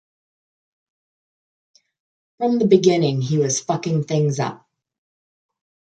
[2.39, 4.67] From the beginning he was fucking things up.